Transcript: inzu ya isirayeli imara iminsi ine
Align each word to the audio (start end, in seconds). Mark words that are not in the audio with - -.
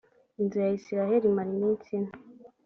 inzu 0.39 0.57
ya 0.63 0.69
isirayeli 0.77 1.25
imara 1.29 1.49
iminsi 1.57 1.87
ine 1.97 2.11